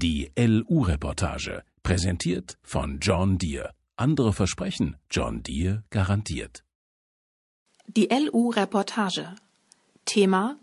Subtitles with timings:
[0.00, 3.72] Die LU-Reportage, präsentiert von John Deere.
[3.96, 6.62] Andere versprechen, John Deere garantiert.
[7.88, 9.34] Die LU-Reportage.
[10.04, 10.56] Thema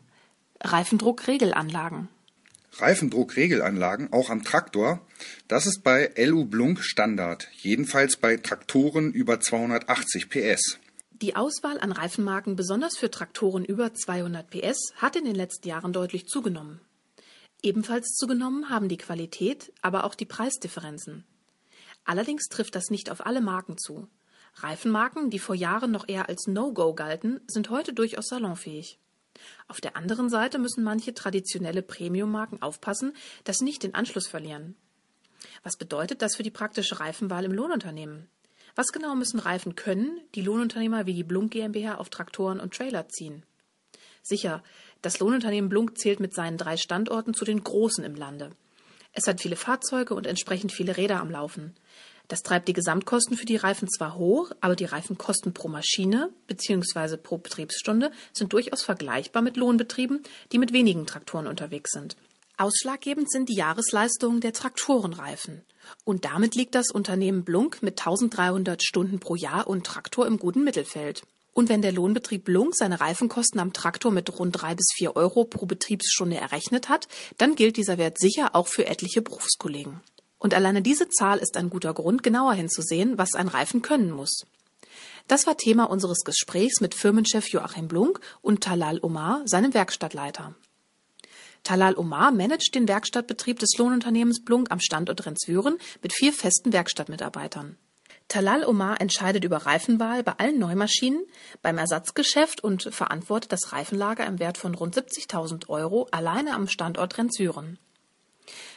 [0.61, 2.07] Reifendruckregelanlagen.
[2.77, 5.05] Reifendruckregelanlagen, auch am Traktor,
[5.49, 10.79] das ist bei LU Blunk Standard, jedenfalls bei Traktoren über 280 PS.
[11.12, 15.92] Die Auswahl an Reifenmarken, besonders für Traktoren über 200 PS, hat in den letzten Jahren
[15.92, 16.80] deutlich zugenommen.
[17.66, 21.25] Ebenfalls zugenommen haben die Qualität, aber auch die Preisdifferenzen.
[22.03, 24.07] Allerdings trifft das nicht auf alle Marken zu.
[24.57, 28.99] Reifenmarken, die vor Jahren noch eher als No-Go galten, sind heute durchaus salonfähig.
[29.67, 33.13] Auf der anderen Seite müssen manche traditionelle Premium-Marken aufpassen,
[33.45, 34.75] dass sie nicht den Anschluss verlieren.
[35.63, 38.29] Was bedeutet das für die praktische Reifenwahl im Lohnunternehmen?
[38.75, 43.09] Was genau müssen Reifen können, die Lohnunternehmer wie die Blunk GmbH auf Traktoren und Trailer
[43.09, 43.43] ziehen?
[44.27, 44.63] Sicher,
[45.03, 48.49] das Lohnunternehmen Blunk zählt mit seinen drei Standorten zu den großen im Lande.
[49.11, 51.75] Es hat viele Fahrzeuge und entsprechend viele Räder am Laufen.
[52.27, 57.18] Das treibt die Gesamtkosten für die Reifen zwar hoch, aber die Reifenkosten pro Maschine bzw.
[57.18, 62.18] pro Betriebsstunde sind durchaus vergleichbar mit Lohnbetrieben, die mit wenigen Traktoren unterwegs sind.
[62.57, 65.62] Ausschlaggebend sind die Jahresleistungen der Traktorenreifen.
[66.03, 70.64] Und damit liegt das Unternehmen Blunk mit 1300 Stunden pro Jahr und Traktor im guten
[70.64, 71.22] Mittelfeld.
[71.56, 75.45] Und wenn der Lohnbetrieb Blunk seine Reifenkosten am Traktor mit rund drei bis vier Euro
[75.45, 80.02] pro Betriebsstunde errechnet hat, dann gilt dieser Wert sicher auch für etliche Berufskollegen.
[80.38, 84.45] Und alleine diese Zahl ist ein guter Grund, genauer hinzusehen, was ein Reifen können muss.
[85.30, 90.56] Das war Thema unseres Gesprächs mit Firmenchef Joachim Blunk und Talal Omar, seinem Werkstattleiter.
[91.64, 97.78] Talal Omar managt den Werkstattbetrieb des Lohnunternehmens Blunk am Standort Renzwüren mit vier festen Werkstattmitarbeitern.
[98.28, 101.26] Talal Omar entscheidet über Reifenwahl bei allen Neumaschinen,
[101.62, 107.18] beim Ersatzgeschäft und verantwortet das Reifenlager im Wert von rund 70.000 Euro alleine am Standort
[107.18, 107.78] Renzüren.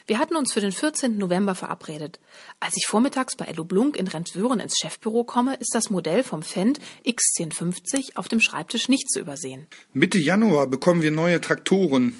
[0.06, 1.18] Wir hatten uns für den 14.
[1.18, 2.18] November verabredet.
[2.60, 6.42] Als ich vormittags bei Ello Blunk in Renzwüren ins Chefbüro komme, ist das Modell vom
[6.42, 9.66] Fendt X1050 auf dem Schreibtisch nicht zu übersehen.
[9.92, 12.18] Mitte Januar bekommen wir neue Traktoren.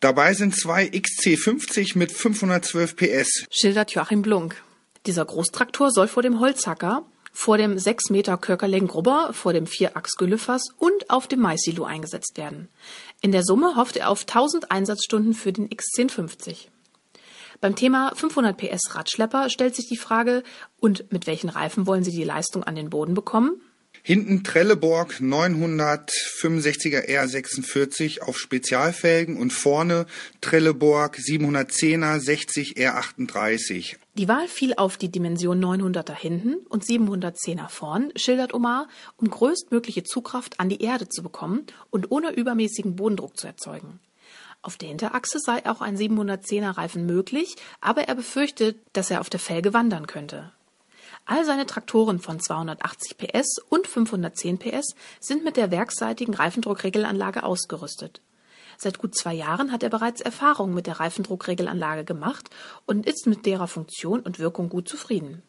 [0.00, 4.62] Dabei sind zwei XC50 mit 512 PS, schildert Joachim Blunk.
[5.08, 7.02] Dieser Großtraktor soll vor dem Holzhacker,
[7.32, 12.68] vor dem 6 Meter Körkerling-Grubber, vor dem 4-Achs-Güllefass und auf dem Maissilo eingesetzt werden.
[13.22, 16.66] In der Summe hofft er auf 1000 Einsatzstunden für den X1050.
[17.62, 20.42] Beim Thema 500 PS Radschlepper stellt sich die Frage,
[20.78, 23.62] und mit welchen Reifen wollen Sie die Leistung an den Boden bekommen?
[24.02, 30.06] Hinten Trelleborg 965er R46 auf Spezialfelgen und vorne
[30.40, 33.96] Trelleborg 710er 60 R38.
[34.14, 40.02] Die Wahl fiel auf die Dimension 900er hinten und 710er vorn, schildert Omar, um größtmögliche
[40.02, 44.00] Zugkraft an die Erde zu bekommen und ohne übermäßigen Bodendruck zu erzeugen.
[44.60, 49.30] Auf der Hinterachse sei auch ein 710er Reifen möglich, aber er befürchtet, dass er auf
[49.30, 50.52] der Felge wandern könnte.
[51.30, 58.22] All seine Traktoren von 280 PS und 510 PS sind mit der werksseitigen Reifendruckregelanlage ausgerüstet.
[58.78, 62.48] Seit gut zwei Jahren hat er bereits Erfahrung mit der Reifendruckregelanlage gemacht
[62.86, 65.42] und ist mit derer Funktion und Wirkung gut zufrieden.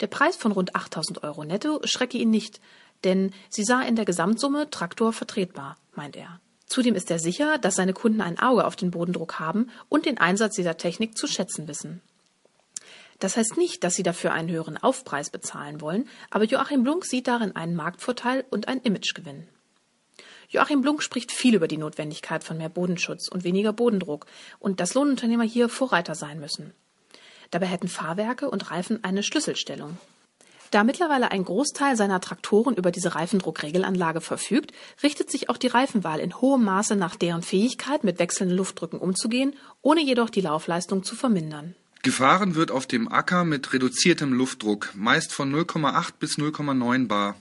[0.00, 2.62] Der Preis von rund 8000 Euro netto schrecke ihn nicht,
[3.04, 6.40] denn sie sah in der Gesamtsumme Traktor vertretbar, meint er.
[6.64, 10.16] Zudem ist er sicher, dass seine Kunden ein Auge auf den Bodendruck haben und den
[10.16, 12.00] Einsatz dieser Technik zu schätzen wissen.
[13.22, 17.28] Das heißt nicht, dass sie dafür einen höheren Aufpreis bezahlen wollen, aber Joachim Blunk sieht
[17.28, 19.46] darin einen Marktvorteil und einen Imagegewinn.
[20.48, 24.26] Joachim Blunk spricht viel über die Notwendigkeit von mehr Bodenschutz und weniger Bodendruck
[24.58, 26.74] und dass Lohnunternehmer hier Vorreiter sein müssen.
[27.52, 29.98] Dabei hätten Fahrwerke und Reifen eine Schlüsselstellung.
[30.72, 34.72] Da mittlerweile ein Großteil seiner Traktoren über diese Reifendruckregelanlage verfügt,
[35.04, 39.54] richtet sich auch die Reifenwahl in hohem Maße nach deren Fähigkeit, mit wechselnden Luftdrücken umzugehen,
[39.80, 41.76] ohne jedoch die Laufleistung zu vermindern.
[42.02, 47.36] Gefahren wird auf dem Acker mit reduziertem Luftdruck, meist von 0,8 bis 0,9 bar.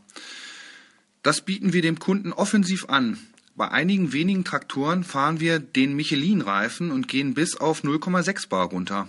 [1.24, 3.18] Das bieten wir dem Kunden offensiv an.
[3.56, 9.08] Bei einigen wenigen Traktoren fahren wir den Michelin-Reifen und gehen bis auf 0,6 bar runter.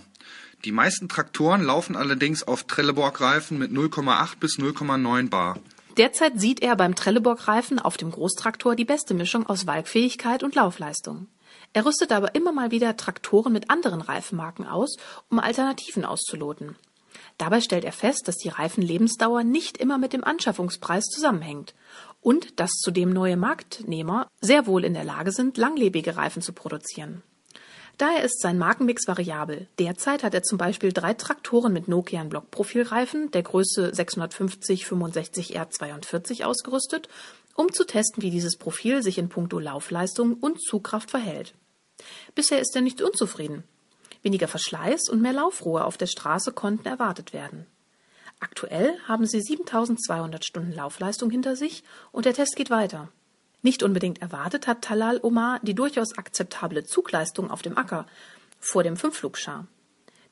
[0.65, 5.59] Die meisten Traktoren laufen allerdings auf Trelleborg-Reifen mit 0,8 bis 0,9 bar.
[5.97, 11.27] Derzeit sieht er beim Trelleborg-Reifen auf dem Großtraktor die beste Mischung aus Walkfähigkeit und Laufleistung.
[11.73, 14.95] Er rüstet aber immer mal wieder Traktoren mit anderen Reifenmarken aus,
[15.29, 16.75] um Alternativen auszuloten.
[17.37, 21.73] Dabei stellt er fest, dass die Reifenlebensdauer nicht immer mit dem Anschaffungspreis zusammenhängt
[22.21, 27.23] und dass zudem neue Marktnehmer sehr wohl in der Lage sind, langlebige Reifen zu produzieren.
[27.97, 29.67] Daher ist sein Markenmix variabel.
[29.77, 36.43] Derzeit hat er zum Beispiel drei Traktoren mit Nokian Blockprofilreifen der Größe 650 65 R42
[36.43, 37.07] ausgerüstet,
[37.55, 41.53] um zu testen, wie dieses Profil sich in puncto Laufleistung und Zugkraft verhält.
[42.35, 43.63] Bisher ist er nicht unzufrieden.
[44.21, 47.65] Weniger Verschleiß und mehr Laufruhe auf der Straße konnten erwartet werden.
[48.39, 53.09] Aktuell haben sie 7200 Stunden Laufleistung hinter sich und der Test geht weiter.
[53.61, 58.05] Nicht unbedingt erwartet hat Talal Omar die durchaus akzeptable Zugleistung auf dem Acker
[58.59, 59.67] vor dem Fünfflugschar.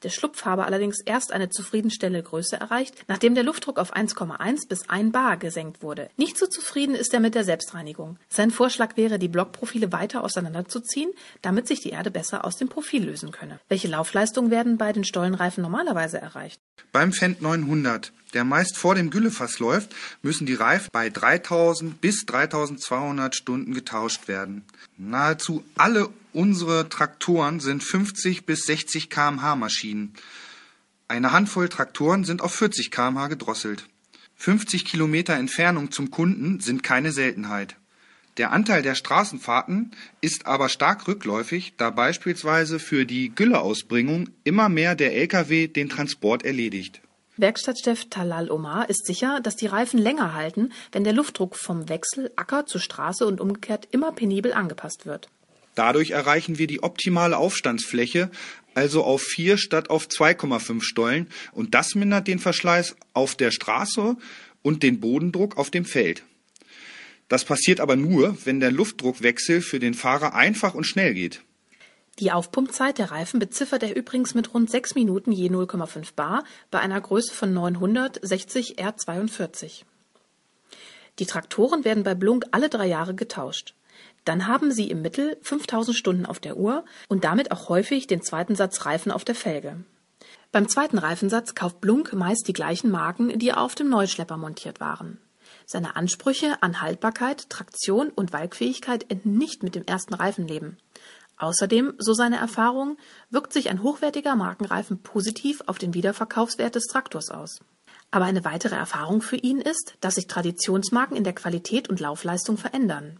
[0.03, 4.89] Der Schlupf habe allerdings erst eine zufriedenstellende Größe erreicht, nachdem der Luftdruck auf 1,1 bis
[4.89, 6.09] 1 bar gesenkt wurde.
[6.17, 8.17] Nicht so zufrieden ist er mit der Selbstreinigung.
[8.27, 11.11] Sein Vorschlag wäre, die Blockprofile weiter auseinanderzuziehen,
[11.41, 13.59] damit sich die Erde besser aus dem Profil lösen könne.
[13.69, 16.59] Welche Laufleistungen werden bei den Stollenreifen normalerweise erreicht?
[16.91, 22.25] Beim Fendt 900, der meist vor dem Güllefass läuft, müssen die Reifen bei 3000 bis
[22.25, 24.63] 3200 Stunden getauscht werden.
[24.97, 30.13] Nahezu alle unsere Traktoren sind 50 bis 60 kmh Maschinen.
[31.07, 33.85] Eine Handvoll Traktoren sind auf 40 kmh gedrosselt.
[34.37, 37.75] 50 Kilometer Entfernung zum Kunden sind keine Seltenheit.
[38.37, 39.91] Der Anteil der Straßenfahrten
[40.21, 46.43] ist aber stark rückläufig, da beispielsweise für die Gülleausbringung immer mehr der Lkw den Transport
[46.43, 47.01] erledigt.
[47.37, 52.31] Werkstattchef Talal Omar ist sicher, dass die Reifen länger halten, wenn der Luftdruck vom Wechsel
[52.35, 55.29] Acker zu Straße und umgekehrt immer penibel angepasst wird.
[55.75, 58.29] Dadurch erreichen wir die optimale Aufstandsfläche,
[58.73, 64.17] also auf 4 statt auf 2,5 Stollen, und das mindert den Verschleiß auf der Straße
[64.61, 66.23] und den Bodendruck auf dem Feld.
[67.29, 71.41] Das passiert aber nur, wenn der Luftdruckwechsel für den Fahrer einfach und schnell geht.
[72.19, 76.79] Die Aufpumpzeit der Reifen beziffert er übrigens mit rund 6 Minuten je 0,5 bar bei
[76.79, 79.83] einer Größe von 960 R42.
[81.19, 83.75] Die Traktoren werden bei Blunk alle drei Jahre getauscht.
[84.25, 88.21] Dann haben sie im Mittel 5000 Stunden auf der Uhr und damit auch häufig den
[88.21, 89.83] zweiten Satz Reifen auf der Felge.
[90.51, 95.17] Beim zweiten Reifensatz kauft Blunk meist die gleichen Marken, die auf dem Neuschlepper montiert waren.
[95.65, 100.77] Seine Ansprüche an Haltbarkeit, Traktion und Walkfähigkeit enden nicht mit dem ersten Reifenleben.
[101.41, 102.97] Außerdem, so seine Erfahrung,
[103.31, 107.59] wirkt sich ein hochwertiger Markenreifen positiv auf den Wiederverkaufswert des Traktors aus.
[108.11, 112.57] Aber eine weitere Erfahrung für ihn ist, dass sich Traditionsmarken in der Qualität und Laufleistung
[112.57, 113.19] verändern.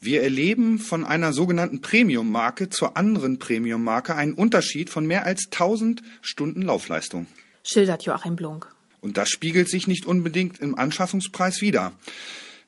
[0.00, 6.02] Wir erleben von einer sogenannten Premium-Marke zur anderen Premium-Marke einen Unterschied von mehr als 1000
[6.22, 7.26] Stunden Laufleistung.
[7.62, 8.74] Schildert Joachim Blunk.
[9.02, 11.92] Und das spiegelt sich nicht unbedingt im Anschaffungspreis wider.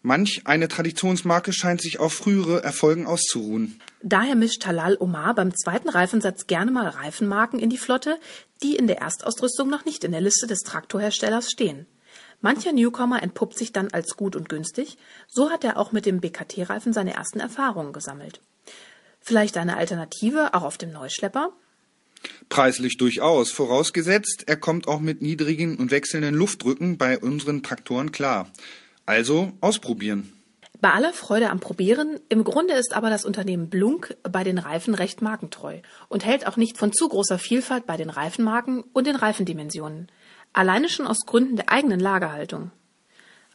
[0.02, 3.80] Manch eine Traditionsmarke scheint sich auf frühere Erfolgen auszuruhen.
[4.02, 8.18] Daher mischt Talal Omar beim zweiten Reifensatz gerne mal Reifenmarken in die Flotte,
[8.62, 11.86] die in der Erstausrüstung noch nicht in der Liste des Traktorherstellers stehen.
[12.40, 14.96] Mancher Newcomer entpuppt sich dann als gut und günstig,
[15.26, 18.40] so hat er auch mit dem BKT-Reifen seine ersten Erfahrungen gesammelt.
[19.20, 21.52] Vielleicht eine Alternative auch auf dem Neuschlepper?
[22.48, 28.50] Preislich durchaus, vorausgesetzt, er kommt auch mit niedrigen und wechselnden Luftdrücken bei unseren Traktoren klar.
[29.06, 30.32] Also ausprobieren.
[30.80, 34.94] Bei aller Freude am Probieren, im Grunde ist aber das Unternehmen Blunk bei den Reifen
[34.94, 39.16] recht markentreu und hält auch nicht von zu großer Vielfalt bei den Reifenmarken und den
[39.16, 40.08] Reifendimensionen.
[40.52, 42.70] Alleine schon aus Gründen der eigenen Lagerhaltung.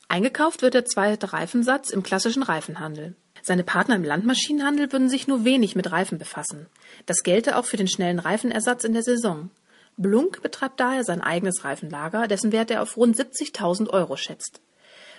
[0.10, 3.16] Eingekauft wird der zweite Reifensatz im klassischen Reifenhandel.
[3.42, 6.68] Seine Partner im Landmaschinenhandel würden sich nur wenig mit Reifen befassen.
[7.06, 9.50] Das gelte auch für den schnellen Reifenersatz in der Saison.
[9.96, 14.62] Blunk betreibt daher sein eigenes Reifenlager, dessen Wert er auf rund 70.000 Euro schätzt.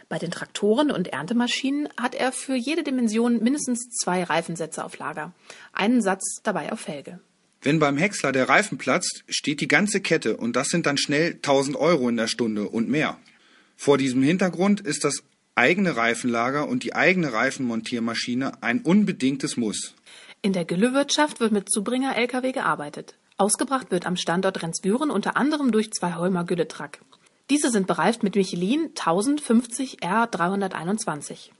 [0.08, 5.32] Bei den Traktoren und Erntemaschinen hat er für jede Dimension mindestens zwei Reifensätze auf Lager,
[5.72, 7.20] einen Satz dabei auf Felge.
[7.62, 11.34] Wenn beim Häcksler der Reifen platzt, steht die ganze Kette und das sind dann schnell
[11.34, 13.18] 1000 Euro in der Stunde und mehr.
[13.76, 15.22] Vor diesem Hintergrund ist das
[15.54, 19.94] eigene Reifenlager und die eigene Reifenmontiermaschine ein unbedingtes Muss.
[20.42, 23.16] In der Güllewirtschaft wird mit Zubringer Lkw gearbeitet.
[23.38, 27.00] Ausgebracht wird am Standort Renzbüren unter anderem durch zwei Holmer Gülletrack.
[27.50, 31.52] Diese sind bereift mit Michelin 1050 R 321.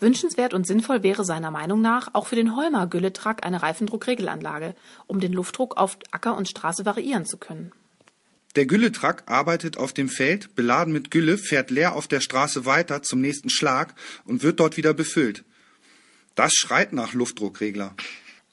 [0.00, 4.74] Wünschenswert und sinnvoll wäre seiner Meinung nach auch für den Holmer Gülletrack eine Reifendruckregelanlage,
[5.06, 7.72] um den Luftdruck auf Acker und Straße variieren zu können.
[8.56, 13.02] Der Gülletrack arbeitet auf dem Feld, beladen mit Gülle, fährt leer auf der Straße weiter
[13.02, 13.94] zum nächsten Schlag
[14.24, 15.44] und wird dort wieder befüllt.
[16.34, 17.94] Das schreit nach Luftdruckregler.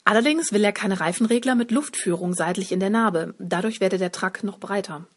[0.03, 3.34] Allerdings will er keine Reifenregler mit Luftführung seitlich in der Narbe.
[3.39, 5.08] Dadurch werde der Track noch breiter.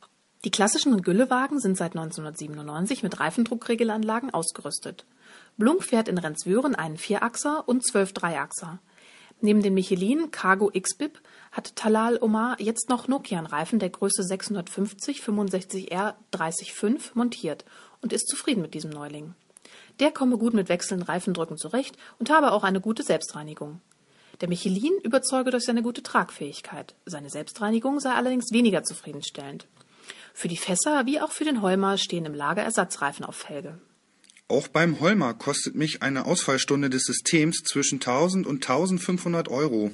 [0.44, 5.04] Die klassischen Güllewagen sind seit 1997 mit Reifendruckregelanlagen ausgerüstet.
[5.58, 8.78] Blunk fährt in Renzwören einen Vierachser und zwölf Dreiachser.
[9.42, 11.20] Neben dem Michelin Cargo X-Bib
[11.52, 17.66] hat Talal Omar jetzt noch Nokian-Reifen der Größe 650 65 R 30.5 montiert
[18.00, 19.34] und ist zufrieden mit diesem Neuling.
[19.98, 23.82] Der komme gut mit wechselnden Reifendrücken zurecht und habe auch eine gute Selbstreinigung.
[24.40, 26.94] Der Michelin überzeuge durch seine gute Tragfähigkeit.
[27.04, 29.66] Seine Selbstreinigung sei allerdings weniger zufriedenstellend.
[30.34, 33.78] Für die Fässer wie auch für den Holmer stehen im Lager Ersatzreifen auf Felge.
[34.48, 39.92] Auch beim Holmer kostet mich eine Ausfallstunde des Systems zwischen 1000 und 1500 Euro.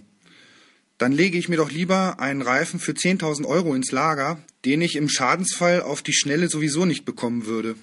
[0.99, 4.97] Dann lege ich mir doch lieber einen Reifen für 10.000 Euro ins Lager, den ich
[4.97, 7.76] im Schadensfall auf die Schnelle sowieso nicht bekommen würde.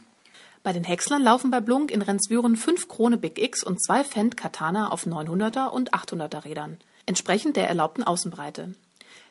[0.63, 4.37] Bei den Häckslern laufen bei Blunk in Renswüren 5 Krone Big X und 2 Fendt
[4.37, 8.73] Katana auf 900er und 800er Rädern, entsprechend der erlaubten Außenbreite.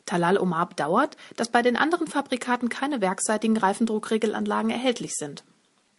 [0.07, 5.45] Talal Omar bedauert, dass bei den anderen Fabrikaten keine werkseitigen Reifendruckregelanlagen erhältlich sind.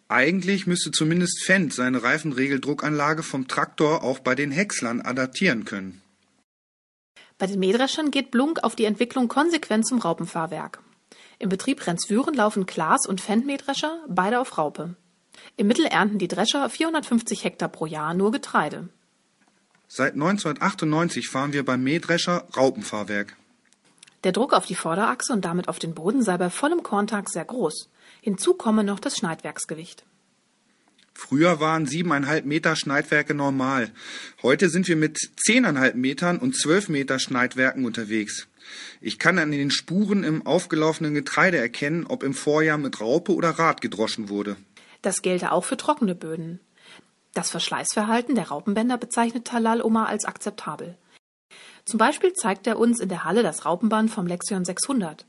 [0.09, 6.01] Eigentlich müsste zumindest Fendt seine Reifenregeldruckanlage vom Traktor auch bei den Häckslern adaptieren können.
[7.37, 10.81] Bei den Mähdreschern geht Blunk auf die Entwicklung konsequent zum Raupenfahrwerk.
[11.39, 14.95] Im Betrieb Renswüren laufen Klaas- und Fendt-Mähdrescher, beide auf Raupe.
[15.57, 18.89] Im Mittel ernten die Drescher 450 Hektar pro Jahr nur Getreide.
[19.87, 23.35] Seit 1998 fahren wir beim Mähdrescher Raupenfahrwerk.
[24.23, 27.45] Der Druck auf die Vorderachse und damit auf den Boden sei bei vollem Korntag sehr
[27.45, 27.89] groß.
[28.21, 30.05] Hinzu komme noch das Schneidwerksgewicht.
[31.13, 33.91] Früher waren siebeneinhalb Meter Schneidwerke normal.
[34.41, 38.47] Heute sind wir mit zehneinhalb Metern und zwölf Meter Schneidwerken unterwegs.
[39.01, 43.51] Ich kann an den Spuren im aufgelaufenen Getreide erkennen, ob im Vorjahr mit Raupe oder
[43.51, 44.55] Rad gedroschen wurde.
[45.01, 46.59] Das gelte auch für trockene Böden.
[47.33, 50.97] Das Verschleißverhalten der Raupenbänder bezeichnet Talal Omar als akzeptabel.
[51.85, 55.25] Zum Beispiel zeigt er uns in der Halle das Raupenband vom Lexion 600.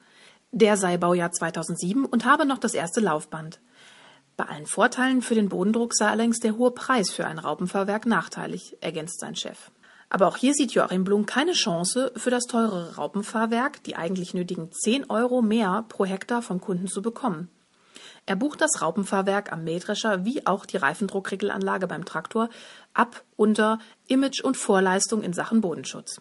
[0.53, 3.61] Der sei Baujahr 2007 und habe noch das erste Laufband.
[4.37, 8.77] Bei allen Vorteilen für den Bodendruck sei allerdings der hohe Preis für ein Raupenfahrwerk nachteilig,
[8.81, 9.71] ergänzt sein Chef.
[10.11, 14.71] Aber auch hier sieht Joachim Blum keine Chance, für das teurere Raupenfahrwerk die eigentlich nötigen
[14.71, 17.49] 10 Euro mehr pro Hektar vom Kunden zu bekommen.
[18.27, 22.49] Er bucht das Raupenfahrwerk am Mähdrescher wie auch die Reifendruckregelanlage beim Traktor
[22.93, 26.21] ab unter Image und Vorleistung in Sachen Bodenschutz.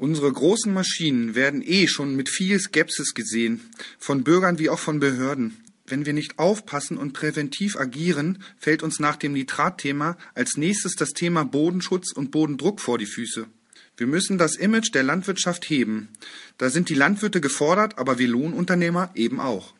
[0.00, 4.98] Unsere großen Maschinen werden eh schon mit viel Skepsis gesehen, von Bürgern wie auch von
[4.98, 5.62] Behörden.
[5.84, 11.10] Wenn wir nicht aufpassen und präventiv agieren, fällt uns nach dem Nitratthema als nächstes das
[11.10, 13.46] Thema Bodenschutz und Bodendruck vor die Füße.
[13.98, 16.08] Wir müssen das Image der Landwirtschaft heben.
[16.56, 19.74] Da sind die Landwirte gefordert, aber wir Lohnunternehmer eben auch.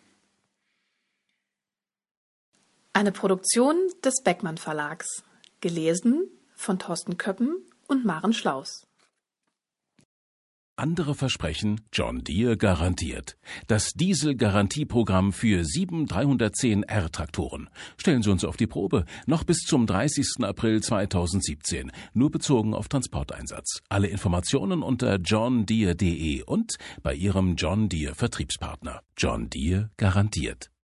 [2.92, 5.22] Eine Produktion des Beckmann Verlags.
[5.62, 8.86] Gelesen von Thorsten Köppen und Maren Schlaus.
[10.80, 13.36] Andere versprechen, John Deere garantiert.
[13.66, 17.68] Das Diesel-Garantieprogramm für 7310R Traktoren.
[17.98, 19.04] Stellen Sie uns auf die Probe.
[19.26, 20.42] Noch bis zum 30.
[20.42, 21.92] April 2017.
[22.14, 23.82] Nur bezogen auf Transporteinsatz.
[23.90, 29.02] Alle Informationen unter johndeere.de und bei Ihrem John Deere Vertriebspartner.
[29.18, 30.70] John Deere garantiert.